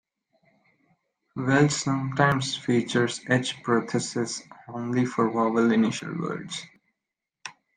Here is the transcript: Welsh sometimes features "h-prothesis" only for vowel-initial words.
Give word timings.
Welsh 1.35 1.75
sometimes 1.75 2.57
features 2.57 3.19
"h-prothesis" 3.29 4.41
only 4.67 5.05
for 5.05 5.29
vowel-initial 5.29 6.17
words. 6.19 6.63